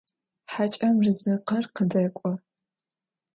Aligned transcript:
Хьакӏэм 0.51 0.95
рызыкъыр 1.05 1.65
къыдэкӏо. 1.75 2.31